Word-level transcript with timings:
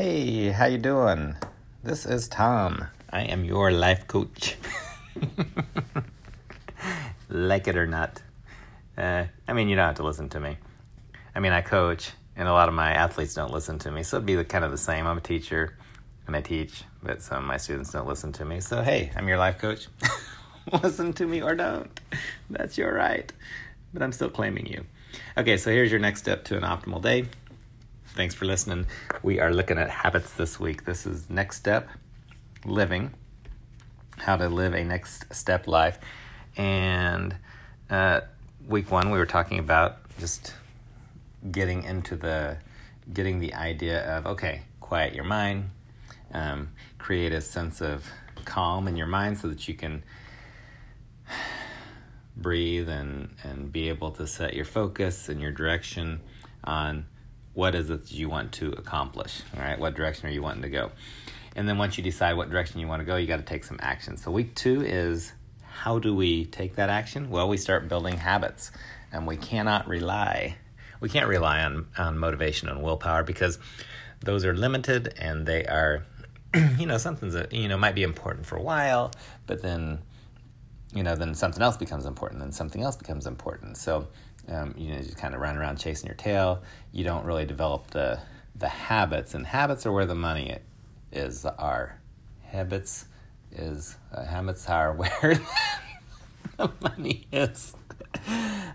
Hey, 0.00 0.50
how 0.50 0.66
you 0.66 0.78
doing? 0.78 1.34
This 1.82 2.06
is 2.06 2.28
Tom. 2.28 2.86
I 3.10 3.22
am 3.22 3.44
your 3.44 3.72
life 3.72 4.06
coach. 4.06 4.56
like 7.28 7.66
it 7.66 7.76
or 7.76 7.88
not. 7.88 8.22
Uh, 8.96 9.24
I 9.48 9.52
mean, 9.54 9.68
you 9.68 9.74
don't 9.74 9.86
have 9.86 9.96
to 9.96 10.04
listen 10.04 10.28
to 10.28 10.38
me. 10.38 10.56
I 11.34 11.40
mean, 11.40 11.50
I 11.50 11.62
coach, 11.62 12.12
and 12.36 12.46
a 12.46 12.52
lot 12.52 12.68
of 12.68 12.76
my 12.76 12.92
athletes 12.92 13.34
don't 13.34 13.52
listen 13.52 13.80
to 13.80 13.90
me, 13.90 14.04
so 14.04 14.18
it'd 14.18 14.26
be 14.26 14.36
kind 14.44 14.64
of 14.64 14.70
the 14.70 14.78
same. 14.78 15.04
I'm 15.04 15.18
a 15.18 15.20
teacher, 15.20 15.76
and 16.28 16.36
I 16.36 16.42
teach, 16.42 16.84
but 17.02 17.20
some 17.20 17.38
of 17.38 17.44
my 17.44 17.56
students 17.56 17.90
don't 17.90 18.06
listen 18.06 18.30
to 18.34 18.44
me. 18.44 18.60
So, 18.60 18.82
hey, 18.82 19.10
I'm 19.16 19.26
your 19.26 19.38
life 19.38 19.58
coach. 19.58 19.88
listen 20.84 21.12
to 21.14 21.26
me 21.26 21.42
or 21.42 21.56
don't. 21.56 21.90
That's 22.48 22.78
your 22.78 22.94
right. 22.94 23.32
But 23.92 24.04
I'm 24.04 24.12
still 24.12 24.30
claiming 24.30 24.66
you. 24.66 24.86
Okay, 25.36 25.56
so 25.56 25.72
here's 25.72 25.90
your 25.90 25.98
next 25.98 26.20
step 26.20 26.44
to 26.44 26.56
an 26.56 26.62
optimal 26.62 27.02
day. 27.02 27.26
Thanks 28.14 28.34
for 28.34 28.46
listening. 28.46 28.86
We 29.22 29.38
are 29.38 29.52
looking 29.52 29.78
at 29.78 29.90
habits 29.90 30.32
this 30.32 30.58
week. 30.58 30.84
This 30.84 31.06
is 31.06 31.30
next 31.30 31.56
step 31.56 31.88
living, 32.64 33.14
how 34.16 34.36
to 34.36 34.48
live 34.48 34.74
a 34.74 34.82
next 34.82 35.32
step 35.32 35.68
life. 35.68 35.98
And 36.56 37.36
uh, 37.88 38.22
week 38.66 38.90
one, 38.90 39.10
we 39.10 39.18
were 39.18 39.26
talking 39.26 39.58
about 39.60 39.98
just 40.18 40.54
getting 41.52 41.84
into 41.84 42.16
the 42.16 42.56
getting 43.12 43.38
the 43.38 43.54
idea 43.54 44.04
of 44.16 44.26
okay, 44.26 44.62
quiet 44.80 45.14
your 45.14 45.24
mind, 45.24 45.70
um, 46.32 46.70
create 46.98 47.32
a 47.32 47.40
sense 47.40 47.80
of 47.80 48.04
calm 48.44 48.88
in 48.88 48.96
your 48.96 49.06
mind 49.06 49.38
so 49.38 49.48
that 49.48 49.68
you 49.68 49.74
can 49.74 50.02
breathe 52.36 52.88
and 52.88 53.28
and 53.44 53.70
be 53.70 53.88
able 53.88 54.10
to 54.12 54.26
set 54.26 54.54
your 54.54 54.64
focus 54.64 55.28
and 55.28 55.40
your 55.40 55.52
direction 55.52 56.20
on 56.64 57.06
what 57.58 57.74
is 57.74 57.90
it 57.90 58.12
you 58.12 58.28
want 58.28 58.52
to 58.52 58.70
accomplish 58.74 59.42
all 59.52 59.60
right? 59.60 59.80
What 59.80 59.96
direction 59.96 60.28
are 60.28 60.30
you 60.30 60.40
wanting 60.40 60.62
to 60.62 60.68
go? 60.68 60.92
And 61.56 61.68
then 61.68 61.76
once 61.76 61.98
you 61.98 62.04
decide 62.04 62.36
what 62.36 62.50
direction 62.50 62.78
you 62.78 62.86
want 62.86 63.00
to 63.00 63.04
go 63.04 63.16
you 63.16 63.26
got 63.26 63.38
to 63.38 63.42
take 63.42 63.64
some 63.64 63.80
action. 63.82 64.16
So 64.16 64.30
week 64.30 64.54
two 64.54 64.80
is 64.82 65.32
how 65.62 65.98
do 65.98 66.14
we 66.14 66.44
take 66.44 66.76
that 66.76 66.88
action? 66.88 67.30
Well 67.30 67.48
we 67.48 67.56
start 67.56 67.88
building 67.88 68.16
habits 68.16 68.70
and 69.10 69.26
we 69.26 69.36
cannot 69.36 69.88
rely 69.88 70.56
we 71.00 71.08
can't 71.08 71.26
rely 71.26 71.64
on 71.64 71.88
on 71.98 72.16
motivation 72.16 72.68
and 72.68 72.80
willpower 72.80 73.24
because 73.24 73.58
those 74.20 74.44
are 74.44 74.54
limited 74.54 75.12
and 75.18 75.44
they 75.44 75.64
are 75.66 76.06
you 76.78 76.86
know 76.86 76.96
something's 76.96 77.34
that 77.34 77.52
you 77.52 77.66
know 77.66 77.76
might 77.76 77.96
be 77.96 78.04
important 78.04 78.46
for 78.46 78.54
a 78.54 78.62
while 78.62 79.10
but 79.48 79.62
then 79.62 79.98
you 80.94 81.02
know 81.02 81.16
then 81.16 81.34
something 81.34 81.62
else 81.62 81.76
becomes 81.76 82.06
important 82.06 82.40
then 82.40 82.52
something 82.52 82.84
else 82.84 82.94
becomes 82.94 83.26
important. 83.26 83.76
So 83.76 84.06
um, 84.50 84.74
you 84.76 84.92
know, 84.92 85.00
you 85.00 85.14
kind 85.14 85.34
of 85.34 85.40
run 85.40 85.56
around 85.56 85.76
chasing 85.76 86.06
your 86.06 86.16
tail. 86.16 86.62
You 86.92 87.04
don't 87.04 87.24
really 87.24 87.44
develop 87.44 87.88
the 87.88 88.20
the 88.56 88.68
habits, 88.68 89.34
and 89.34 89.46
habits 89.46 89.86
are 89.86 89.92
where 89.92 90.06
the 90.06 90.14
money 90.14 90.58
is. 91.12 91.44
Are 91.44 92.00
habits 92.42 93.06
is 93.52 93.96
uh, 94.12 94.24
habits 94.24 94.68
are 94.68 94.92
where 94.94 95.40
the 96.56 96.70
money 96.80 97.26
is. 97.32 97.74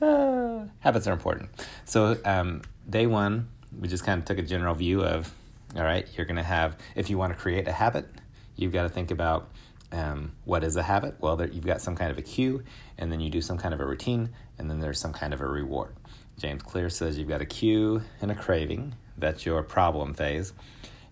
Uh, 0.00 0.66
habits 0.80 1.06
are 1.06 1.12
important. 1.12 1.50
So 1.84 2.16
um, 2.24 2.62
day 2.88 3.06
one, 3.06 3.48
we 3.78 3.88
just 3.88 4.04
kind 4.04 4.18
of 4.18 4.24
took 4.24 4.38
a 4.38 4.42
general 4.42 4.74
view 4.74 5.02
of, 5.02 5.32
all 5.76 5.82
right, 5.82 6.06
you're 6.16 6.26
going 6.26 6.36
to 6.36 6.42
have 6.42 6.76
if 6.94 7.10
you 7.10 7.18
want 7.18 7.32
to 7.32 7.38
create 7.38 7.68
a 7.68 7.72
habit, 7.72 8.08
you've 8.56 8.72
got 8.72 8.84
to 8.84 8.88
think 8.88 9.10
about 9.10 9.48
um, 9.92 10.32
what 10.44 10.64
is 10.64 10.76
a 10.76 10.82
habit? 10.82 11.16
Well, 11.20 11.36
there, 11.36 11.48
you've 11.48 11.66
got 11.66 11.80
some 11.80 11.96
kind 11.96 12.10
of 12.10 12.18
a 12.18 12.22
cue, 12.22 12.62
and 12.98 13.10
then 13.10 13.20
you 13.20 13.30
do 13.30 13.40
some 13.40 13.58
kind 13.58 13.72
of 13.72 13.80
a 13.80 13.86
routine, 13.86 14.30
and 14.58 14.70
then 14.70 14.80
there's 14.80 15.00
some 15.00 15.12
kind 15.12 15.32
of 15.32 15.40
a 15.40 15.46
reward. 15.46 15.94
James 16.38 16.62
Clear 16.62 16.88
says 16.88 17.18
you've 17.18 17.28
got 17.28 17.40
a 17.40 17.46
cue 17.46 18.02
and 18.20 18.30
a 18.30 18.34
craving, 18.34 18.94
that's 19.16 19.44
your 19.44 19.62
problem 19.62 20.14
phase, 20.14 20.52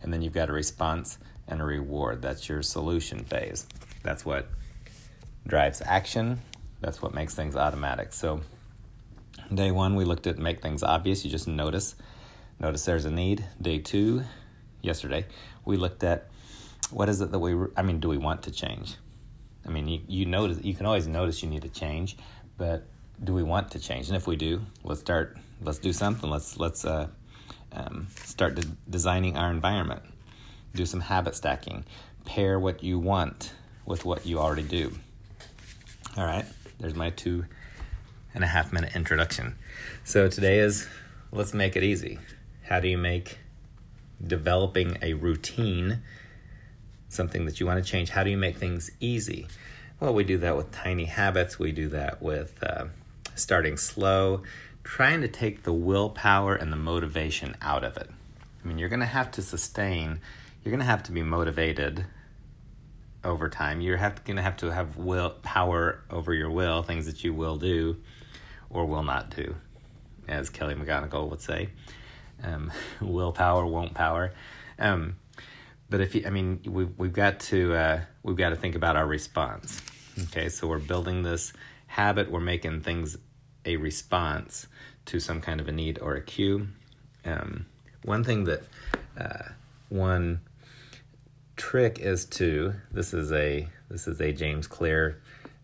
and 0.03 0.13
then 0.13 0.23
you've 0.23 0.33
got 0.33 0.51
a 0.51 0.53
response 0.53 1.19
and 1.49 1.61
a 1.61 1.65
reward, 1.65 2.23
that's 2.23 2.49
your 2.49 2.63
solution 2.63 3.25
phase. 3.25 3.67
That's 4.03 4.25
what 4.25 4.49
drives 5.47 5.83
action, 5.85 6.41
that's 6.81 7.01
what 7.01 7.15
makes 7.15 7.35
things 7.35 7.57
automatic. 7.57 8.13
So, 8.13 8.42
day 9.53 9.70
one, 9.70 9.97
we 9.97 10.05
looked 10.05 10.27
at 10.27 10.39
make 10.39 10.61
things 10.61 10.83
obvious, 10.83 11.25
you 11.25 11.31
just 11.31 11.48
notice. 11.48 11.95
Notice 12.59 12.85
there's 12.85 13.05
a 13.05 13.11
need. 13.11 13.45
Day 13.61 13.79
two, 13.79 14.23
yesterday, 14.81 15.27
we 15.65 15.77
looked 15.77 16.03
at 16.05 16.31
what 16.91 17.08
is 17.08 17.20
it 17.20 17.33
that 17.33 17.39
we 17.39 17.55
i 17.77 17.83
mean 17.83 18.01
do 18.01 18.08
we 18.08 18.19
want 18.19 18.42
to 18.45 18.51
change? 18.51 18.97
I 19.67 19.70
mean 19.70 19.89
you, 19.89 20.01
you 20.07 20.27
notice 20.27 20.58
you 20.63 20.74
can 20.74 20.86
always 20.86 21.07
notice 21.07 21.42
you 21.42 21.48
need 21.48 21.63
to 21.63 21.69
change 21.69 22.17
but 22.58 22.86
do 23.23 23.33
we 23.33 23.42
want 23.42 23.70
to 23.73 23.79
change? 23.79 24.08
And 24.08 24.17
if 24.17 24.27
we 24.27 24.36
do 24.36 24.63
let's 24.85 25.01
start 25.01 25.36
let's 25.63 25.79
do 25.79 25.92
something. 25.92 26.29
Let's 26.29 26.58
let's 26.58 26.85
uh, 26.85 27.08
um, 27.73 28.08
start 28.24 28.57
de- 28.57 28.67
designing 28.89 29.36
our 29.36 29.51
environment. 29.51 30.02
Do 30.74 30.86
some 30.86 31.01
habit 31.01 31.35
stacking. 31.35 31.85
Pair 32.24 32.58
what 32.58 32.83
you 32.83 32.98
want 32.98 33.53
with 33.85 34.05
what 34.05 34.27
you 34.27 34.39
already 34.39 34.63
do. 34.63 34.92
All 36.17 36.24
right. 36.24 36.45
There's 36.79 36.95
my 36.95 37.11
two 37.11 37.47
and 38.35 38.45
a 38.45 38.47
half 38.47 38.73
minute 38.73 38.95
introduction. 38.95 39.57
So 40.05 40.29
today 40.29 40.58
is 40.58 40.86
let's 41.33 41.55
make 41.55 41.77
it 41.77 41.83
easy. 41.83 42.18
How 42.64 42.80
do 42.80 42.89
you 42.89 42.98
make 42.98 43.39
developing 44.24 44.98
a 45.03 45.14
routine 45.14 46.03
something 47.17 47.47
that 47.47 47.59
you 47.59 47.67
want 47.67 47.83
to 47.83 47.91
change, 47.91 48.11
how 48.11 48.23
do 48.23 48.31
you 48.31 48.37
make 48.37 48.57
things 48.57 48.91
easy? 49.01 49.49
Well, 49.99 50.15
we 50.15 50.25
do 50.25 50.39
that 50.39 50.57
with 50.57 50.71
tiny 50.73 51.07
habits. 51.07 51.59
We 51.59 51.73
do 51.73 51.89
that 51.89 52.23
with 52.23 52.63
uh, 52.63 52.87
starting 53.35 53.77
slow, 53.77 54.43
trying 54.85 55.23
to 55.23 55.29
take 55.29 55.63
the 55.63 55.73
willpower 55.73 56.55
and 56.55 56.73
the 56.73 56.77
motivation 56.77 57.57
out 57.63 57.83
of 57.83 57.97
it. 57.97 58.11
I 58.63 58.69
mean, 58.69 58.79
you're 58.79 58.89
going 58.89 59.01
to 59.01 59.07
have 59.07 59.31
to 59.33 59.43
sustain, 59.43 60.21
you're 60.63 60.71
going 60.71 60.81
to 60.81 60.87
have 60.87 61.03
to 61.05 61.13
be 61.13 61.23
motivated 61.23 62.05
over 63.25 63.48
time. 63.48 63.81
You're 63.81 63.97
going 63.97 64.37
to 64.37 64.43
have 64.43 64.57
to 64.59 64.71
have 64.71 64.97
will 64.97 65.31
power 65.31 66.03
over 66.11 66.33
your 66.33 66.51
will, 66.51 66.83
things 66.83 67.07
that 67.07 67.25
you 67.25 67.35
will 67.35 67.57
do 67.57 67.97
or 68.71 68.87
will 68.87 69.03
not 69.03 69.35
do, 69.35 69.55
as 70.29 70.51
Kelly 70.51 70.75
McGonigal 70.75 71.29
would 71.31 71.41
say. 71.41 71.71
Um, 72.43 72.73
willpower 73.01 73.67
won't 73.67 73.95
power. 73.95 74.33
Um, 74.79 75.17
but 75.89 76.01
if 76.01 76.14
you, 76.14 76.24
I 76.27 76.30
mean, 76.30 76.61
we've 76.67 76.92
we've 76.98 77.13
got 77.13 77.41
to 77.41 77.74
uh, 77.74 78.01
we've 78.23 78.36
got 78.36 78.51
to 78.51 78.57
think 78.57 78.74
about 78.74 78.97
our 78.97 79.07
response. 79.07 79.80
Okay, 80.24 80.48
so 80.48 80.67
we're 80.67 80.79
building 80.79 81.23
this 81.23 81.52
habit. 81.86 82.30
We're 82.30 82.41
making 82.41 82.80
things 82.83 83.17
a 83.64 83.77
response 83.77 84.67
to 85.07 85.20
some 85.20 85.41
kind 85.41 85.61
of 85.61 85.69
a 85.69 85.73
need 85.73 85.98
or 86.01 86.14
a 86.14 86.23
cue. 86.23 86.69
Um, 87.24 87.67
one 88.05 88.24
thing 88.24 88.45
that 88.45 88.63
uh, 89.19 89.51
one 89.89 90.41
trick 91.57 91.98
is 91.98 92.24
to 92.27 92.74
this 92.91 93.14
is 93.14 93.33
a 93.33 93.68
this 93.89 94.08
is 94.08 94.20
a 94.20 94.33
James 94.33 94.67
Clear 94.67 95.20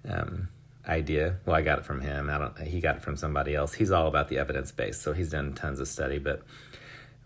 um, 0.08 0.48
idea. 0.86 1.36
Well, 1.44 1.56
I 1.56 1.62
got 1.62 1.78
it 1.80 1.84
from 1.84 2.00
him. 2.00 2.30
I 2.30 2.38
don't. 2.38 2.58
He 2.60 2.80
got 2.80 2.96
it 2.96 3.02
from 3.02 3.16
somebody 3.16 3.54
else. 3.54 3.74
He's 3.74 3.90
all 3.90 4.06
about 4.06 4.28
the 4.28 4.38
evidence 4.38 4.70
base, 4.72 5.00
so 5.00 5.12
he's 5.12 5.30
done 5.30 5.54
tons 5.54 5.80
of 5.80 5.88
study. 5.88 6.18
But 6.18 6.42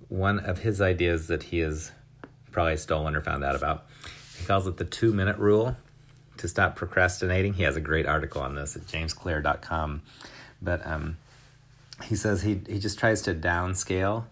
one 0.08 0.38
of 0.38 0.60
his 0.60 0.80
ideas 0.80 1.26
that 1.26 1.44
he 1.44 1.60
is 1.60 1.92
probably 2.56 2.78
stolen 2.78 3.14
or 3.14 3.20
found 3.20 3.44
out 3.44 3.54
about. 3.54 3.84
He 4.38 4.46
calls 4.46 4.66
it 4.66 4.78
the 4.78 4.84
two 4.86 5.12
minute 5.12 5.36
rule 5.36 5.76
to 6.38 6.48
stop 6.48 6.74
procrastinating. 6.74 7.52
He 7.52 7.64
has 7.64 7.76
a 7.76 7.82
great 7.82 8.06
article 8.06 8.40
on 8.40 8.54
this 8.54 8.76
at 8.76 8.86
jamesclear.com. 8.86 10.00
But 10.62 10.86
um, 10.86 11.18
he 12.04 12.16
says 12.16 12.40
he, 12.40 12.62
he 12.66 12.78
just 12.78 12.98
tries 12.98 13.20
to 13.22 13.34
downscale 13.34 14.24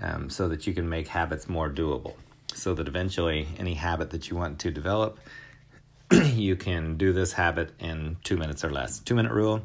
um, 0.00 0.30
so 0.30 0.46
that 0.46 0.68
you 0.68 0.72
can 0.72 0.88
make 0.88 1.08
habits 1.08 1.48
more 1.48 1.68
doable. 1.68 2.14
So 2.54 2.74
that 2.74 2.86
eventually, 2.86 3.48
any 3.58 3.74
habit 3.74 4.10
that 4.10 4.30
you 4.30 4.36
want 4.36 4.60
to 4.60 4.70
develop, 4.70 5.18
you 6.12 6.54
can 6.54 6.96
do 6.96 7.12
this 7.12 7.32
habit 7.32 7.72
in 7.80 8.18
two 8.22 8.36
minutes 8.36 8.64
or 8.64 8.70
less. 8.70 9.00
Two 9.00 9.16
minute 9.16 9.32
rule 9.32 9.62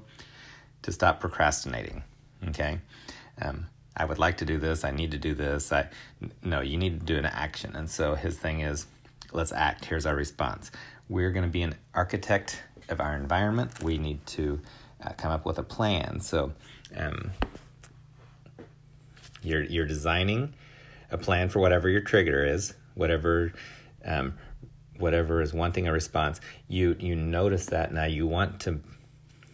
to 0.81 0.91
stop 0.91 1.19
procrastinating. 1.19 2.01
Okay. 2.47 2.79
Um, 3.39 3.67
I 3.95 4.05
would 4.05 4.19
like 4.19 4.37
to 4.37 4.45
do 4.45 4.57
this. 4.57 4.83
I 4.83 4.91
need 4.91 5.11
to 5.11 5.17
do 5.17 5.33
this. 5.33 5.71
I 5.71 5.89
no, 6.43 6.61
you 6.61 6.77
need 6.77 6.99
to 6.99 7.05
do 7.05 7.17
an 7.17 7.25
action. 7.25 7.75
And 7.75 7.89
so 7.89 8.15
his 8.15 8.37
thing 8.37 8.61
is, 8.61 8.87
let's 9.31 9.51
act. 9.51 9.85
Here's 9.85 10.05
our 10.05 10.15
response. 10.15 10.71
We're 11.09 11.31
going 11.31 11.45
to 11.45 11.51
be 11.51 11.61
an 11.61 11.75
architect 11.93 12.61
of 12.89 12.99
our 12.99 13.15
environment. 13.15 13.83
We 13.83 13.97
need 13.97 14.25
to 14.27 14.59
uh, 15.03 15.11
come 15.17 15.31
up 15.31 15.45
with 15.45 15.59
a 15.59 15.63
plan. 15.63 16.19
So 16.21 16.53
um, 16.95 17.31
you're 19.43 19.63
you're 19.63 19.85
designing 19.85 20.53
a 21.11 21.17
plan 21.17 21.49
for 21.49 21.59
whatever 21.59 21.89
your 21.89 22.01
trigger 22.01 22.43
is, 22.43 22.73
whatever 22.95 23.53
um, 24.05 24.33
whatever 24.97 25.41
is 25.41 25.53
wanting 25.53 25.87
a 25.87 25.91
response. 25.91 26.39
You 26.67 26.95
you 26.99 27.15
notice 27.15 27.67
that 27.67 27.93
now 27.93 28.05
you 28.05 28.25
want 28.25 28.61
to 28.61 28.79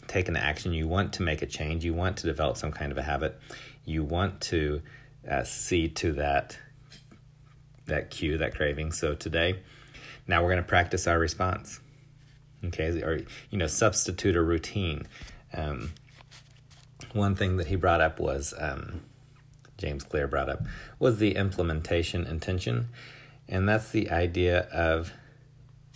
take 0.09 0.27
an 0.27 0.35
action. 0.35 0.73
You 0.73 0.89
want 0.89 1.13
to 1.13 1.23
make 1.23 1.41
a 1.41 1.45
change. 1.45 1.85
You 1.85 1.93
want 1.93 2.17
to 2.17 2.27
develop 2.27 2.57
some 2.57 2.73
kind 2.73 2.91
of 2.91 2.97
a 2.97 3.03
habit 3.03 3.39
you 3.89 4.03
want 4.03 4.39
to 4.39 4.81
uh, 5.29 5.43
see 5.43 5.89
to 5.89 6.13
that 6.13 6.57
that 7.87 8.11
cue, 8.11 8.37
that 8.37 8.53
craving. 8.53 8.91
So 8.91 9.15
today, 9.15 9.59
now 10.27 10.43
we're 10.43 10.49
going 10.49 10.63
to 10.63 10.67
practice 10.67 11.07
our 11.07 11.17
response. 11.17 11.79
Okay, 12.63 13.01
or 13.01 13.21
you 13.49 13.57
know, 13.57 13.67
substitute 13.67 14.35
a 14.35 14.41
routine. 14.41 15.07
Um, 15.53 15.93
one 17.13 17.35
thing 17.35 17.57
that 17.57 17.67
he 17.67 17.75
brought 17.75 18.01
up 18.01 18.19
was 18.19 18.53
um, 18.59 19.01
James 19.77 20.03
Clear 20.03 20.27
brought 20.27 20.49
up 20.49 20.61
was 20.99 21.17
the 21.17 21.35
implementation 21.35 22.27
intention. 22.27 22.89
And 23.47 23.67
that's 23.67 23.89
the 23.89 24.11
idea 24.11 24.67
of 24.71 25.11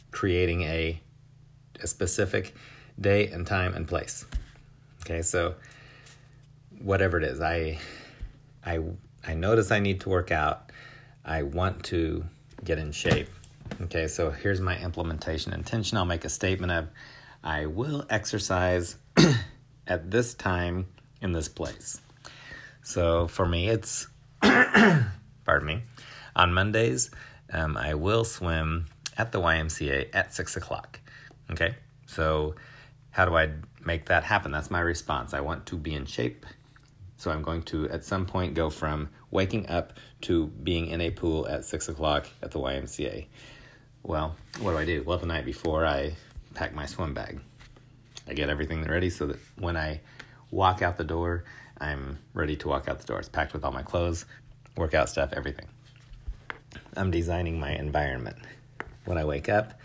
creating 0.09 0.63
a, 0.63 0.99
a 1.79 1.85
specific 1.85 2.55
day 2.99 3.27
and 3.27 3.45
time 3.45 3.73
and 3.73 3.87
place. 3.87 4.25
Okay, 5.01 5.21
so 5.21 5.55
whatever 6.79 7.17
it 7.17 7.23
is, 7.23 7.41
I 7.41 7.79
I 8.65 8.79
I 9.25 9.33
notice 9.33 9.71
I 9.71 9.79
need 9.79 10.01
to 10.01 10.09
work 10.09 10.31
out. 10.31 10.71
I 11.25 11.43
want 11.43 11.83
to 11.85 12.25
get 12.63 12.77
in 12.77 12.91
shape. 12.91 13.29
Okay, 13.81 14.07
so 14.07 14.29
here's 14.29 14.61
my 14.61 14.77
implementation 14.79 15.53
intention. 15.53 15.97
I'll 15.97 16.05
make 16.05 16.25
a 16.25 16.29
statement 16.29 16.71
of 16.71 16.87
I 17.43 17.65
will 17.65 18.05
exercise 18.09 18.95
at 19.87 20.09
this 20.09 20.33
time 20.33 20.87
in 21.21 21.31
this 21.33 21.49
place. 21.49 21.99
So 22.83 23.27
for 23.27 23.45
me, 23.45 23.69
it's, 23.69 24.07
pardon 24.41 25.65
me, 25.65 25.81
on 26.35 26.53
Mondays, 26.53 27.11
um, 27.51 27.77
I 27.77 27.93
will 27.95 28.23
swim 28.23 28.85
at 29.17 29.31
the 29.31 29.39
YMCA 29.39 30.09
at 30.13 30.33
six 30.33 30.55
o'clock. 30.55 30.99
Okay, 31.51 31.75
so 32.05 32.55
how 33.13 33.25
do 33.25 33.37
I 33.37 33.51
make 33.85 34.07
that 34.07 34.23
happen? 34.23 34.51
That's 34.51 34.71
my 34.71 34.79
response. 34.79 35.35
I 35.35 35.41
want 35.41 35.67
to 35.67 35.77
be 35.77 35.93
in 35.93 36.05
shape. 36.05 36.47
So 37.17 37.29
I'm 37.29 37.43
going 37.43 37.61
to 37.63 37.87
at 37.89 38.03
some 38.03 38.25
point 38.25 38.55
go 38.55 38.71
from 38.71 39.07
waking 39.29 39.69
up 39.69 39.93
to 40.21 40.47
being 40.47 40.87
in 40.87 40.99
a 40.99 41.11
pool 41.11 41.47
at 41.47 41.63
six 41.63 41.87
o'clock 41.87 42.27
at 42.41 42.51
the 42.51 42.59
YMCA. 42.59 43.27
Well, 44.01 44.35
what 44.59 44.71
do 44.71 44.77
I 44.77 44.85
do? 44.85 45.03
Well, 45.05 45.19
the 45.19 45.27
night 45.27 45.45
before, 45.45 45.85
I 45.85 46.15
pack 46.55 46.73
my 46.73 46.87
swim 46.87 47.13
bag. 47.13 47.39
I 48.27 48.33
get 48.33 48.49
everything 48.49 48.83
ready 48.83 49.11
so 49.11 49.27
that 49.27 49.37
when 49.57 49.77
I 49.77 50.01
walk 50.49 50.81
out 50.81 50.97
the 50.97 51.03
door, 51.03 51.43
I'm 51.79 52.17
ready 52.33 52.55
to 52.57 52.67
walk 52.67 52.89
out 52.89 52.99
the 52.99 53.05
door. 53.05 53.19
It's 53.19 53.29
packed 53.29 53.53
with 53.53 53.63
all 53.63 53.71
my 53.71 53.83
clothes, 53.83 54.25
workout 54.75 55.07
stuff, 55.07 55.33
everything. 55.33 55.67
I'm 56.97 57.11
designing 57.11 57.59
my 57.59 57.75
environment. 57.75 58.37
When 59.05 59.19
I 59.19 59.25
wake 59.25 59.49
up, 59.49 59.79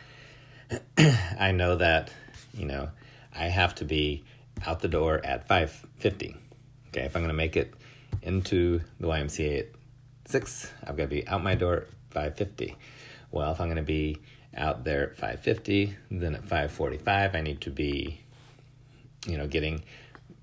I 1.39 1.53
know 1.53 1.77
that, 1.77 2.11
you 2.55 2.65
know, 2.65 2.89
I 3.39 3.47
have 3.47 3.75
to 3.77 3.85
be 3.85 4.25
out 4.67 4.81
the 4.81 4.89
door 4.89 5.21
at 5.25 5.49
5:50. 5.49 6.37
Okay, 6.89 7.03
if 7.03 7.15
I'm 7.15 7.23
going 7.23 7.29
to 7.29 7.35
make 7.35 7.57
it 7.57 7.73
into 8.23 8.81
the 8.99 9.07
YMCA 9.07 9.61
at 9.61 9.67
6, 10.27 10.73
I've 10.85 10.97
got 10.97 11.05
to 11.05 11.09
be 11.09 11.29
out 11.29 11.43
my 11.43 11.55
door 11.55 11.87
at 12.15 12.37
5:50 12.37 12.75
well, 13.31 13.53
if 13.53 13.61
I'm 13.61 13.67
going 13.67 13.77
to 13.77 13.83
be 13.83 14.19
out 14.57 14.85
there 14.85 15.11
at 15.11 15.17
5:50, 15.17 15.95
then 16.11 16.35
at 16.35 16.45
5:45 16.45 17.35
I 17.35 17.41
need 17.41 17.61
to 17.63 17.71
be 17.71 18.21
you 19.27 19.37
know 19.37 19.47
getting 19.47 19.85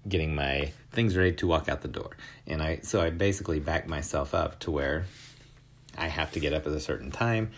getting 0.07 0.36
my 0.36 0.71
things 0.92 1.18
ready 1.18 1.31
to 1.33 1.47
walk 1.47 1.68
out 1.68 1.81
the 1.81 1.88
door. 1.88 2.12
And 2.45 2.62
I 2.62 2.80
so 2.83 3.01
I 3.01 3.09
basically 3.09 3.59
back 3.59 3.88
myself 3.88 4.33
up 4.33 4.59
to 4.59 4.71
where 4.71 5.06
I 5.97 6.07
have 6.07 6.31
to 6.33 6.39
get 6.39 6.53
up 6.53 6.68
at 6.68 6.74
a 6.74 6.80
certain 6.80 7.12
time. 7.12 7.51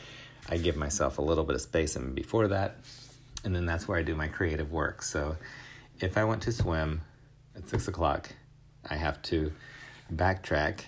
I 0.50 0.58
give 0.58 0.78
myself 0.78 1.18
a 1.18 1.22
little 1.22 1.44
bit 1.44 1.56
of 1.56 1.62
space 1.62 1.96
and 1.98 2.16
before 2.16 2.48
that, 2.48 2.78
and 3.48 3.56
then 3.56 3.66
that's 3.66 3.88
where 3.88 3.98
I 3.98 4.04
do 4.04 4.14
my 4.14 4.28
creative 4.28 4.74
work. 4.74 5.02
So 5.02 5.38
if 6.02 6.18
I 6.18 6.26
want 6.26 6.44
to 6.44 6.52
swim 6.52 7.00
at 7.56 7.70
six 7.70 7.88
o'clock, 7.88 8.30
I 8.90 8.96
have 8.96 9.22
to 9.24 9.54
backtrack, 10.14 10.82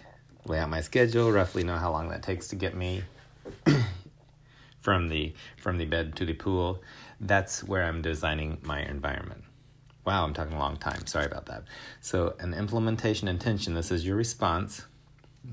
lay 0.44 0.59
out 0.59 0.69
my 0.69 0.81
schedule, 0.81 1.31
roughly 1.31 1.63
know 1.63 1.77
how 1.77 1.89
long 1.89 2.09
that 2.09 2.21
takes 2.21 2.50
to 2.50 2.57
get 2.57 2.75
me 2.75 3.03
from 4.81 5.07
the 5.07 5.33
from 5.56 5.77
the 5.77 5.85
bed 5.85 6.17
to 6.17 6.25
the 6.25 6.33
pool. 6.33 6.83
That's 7.21 7.63
where 7.63 7.83
I'm 7.83 8.01
designing 8.01 8.57
my 8.61 8.81
environment. 8.81 9.45
Wow, 10.06 10.25
I'm 10.25 10.33
talking 10.33 10.53
a 10.53 10.59
long 10.59 10.75
time. 10.75 11.07
Sorry 11.07 11.27
about 11.27 11.45
that. 11.45 11.63
So, 12.01 12.35
an 12.39 12.53
implementation 12.53 13.29
intention. 13.29 13.73
This 13.73 13.89
is 13.89 14.06
your 14.06 14.17
response 14.17 14.85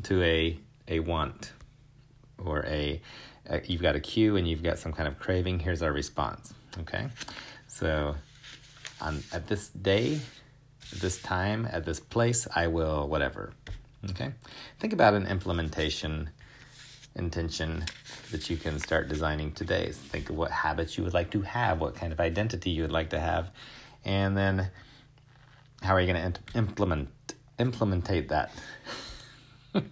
to 0.02 0.20
a 0.24 0.58
a 0.88 0.98
want 0.98 1.52
or 2.36 2.64
a, 2.66 3.00
a 3.48 3.62
you've 3.66 3.82
got 3.82 3.94
a 3.94 4.00
cue 4.00 4.34
and 4.34 4.48
you've 4.48 4.64
got 4.64 4.80
some 4.80 4.92
kind 4.92 5.06
of 5.06 5.20
craving. 5.20 5.60
Here's 5.60 5.82
our 5.82 5.92
response. 5.92 6.52
Okay, 6.80 7.08
so 7.68 8.14
on 9.00 9.22
at 9.32 9.46
this 9.46 9.68
day, 9.68 10.20
this 11.00 11.20
time, 11.20 11.66
at 11.70 11.84
this 11.84 12.00
place, 12.00 12.46
I 12.54 12.66
will 12.66 13.08
whatever. 13.08 13.52
Okay, 14.10 14.32
think 14.78 14.92
about 14.92 15.14
an 15.14 15.26
implementation 15.26 16.30
intention 17.14 17.84
that 18.30 18.50
you 18.50 18.56
can 18.56 18.78
start 18.78 19.08
designing 19.08 19.52
today. 19.52 19.90
Think 19.92 20.30
of 20.30 20.36
what 20.36 20.50
habits 20.50 20.98
you 20.98 21.04
would 21.04 21.14
like 21.14 21.30
to 21.30 21.40
have, 21.42 21.80
what 21.80 21.94
kind 21.94 22.12
of 22.12 22.20
identity 22.20 22.70
you 22.70 22.82
would 22.82 22.92
like 22.92 23.10
to 23.10 23.18
have, 23.18 23.50
and 24.04 24.36
then 24.36 24.70
how 25.82 25.94
are 25.94 26.00
you 26.00 26.12
going 26.12 26.32
to 26.32 26.40
implement 26.54 27.08
implementate 27.58 28.28
that? 28.28 28.50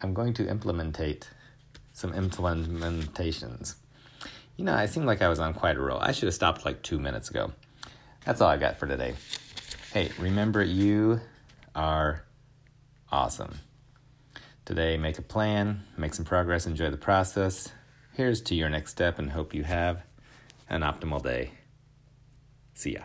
I'm 0.00 0.14
going 0.14 0.34
to 0.34 0.44
implementate 0.44 1.24
some 1.92 2.12
implementations. 2.12 3.74
You 4.56 4.64
know, 4.64 4.74
I 4.74 4.86
seem 4.86 5.04
like 5.04 5.20
I 5.20 5.28
was 5.28 5.40
on 5.40 5.52
quite 5.54 5.76
a 5.76 5.80
roll. 5.80 5.98
I 5.98 6.12
should 6.12 6.26
have 6.26 6.34
stopped 6.34 6.64
like 6.64 6.82
two 6.82 6.98
minutes 6.98 7.28
ago. 7.30 7.52
That's 8.24 8.40
all 8.40 8.48
I 8.48 8.56
got 8.56 8.76
for 8.76 8.86
today. 8.86 9.14
Hey, 9.92 10.10
remember 10.18 10.62
you 10.62 11.20
are 11.74 12.24
awesome. 13.10 13.58
Today, 14.64 14.96
make 14.96 15.18
a 15.18 15.22
plan, 15.22 15.82
make 15.96 16.14
some 16.14 16.24
progress, 16.24 16.66
enjoy 16.66 16.90
the 16.90 16.96
process. 16.96 17.68
Here's 18.14 18.40
to 18.42 18.54
your 18.54 18.70
next 18.70 18.92
step 18.92 19.18
and 19.18 19.30
hope 19.32 19.54
you 19.54 19.64
have 19.64 20.02
an 20.68 20.82
optimal 20.82 21.22
day. 21.22 21.50
See 22.74 22.94
ya. 22.94 23.02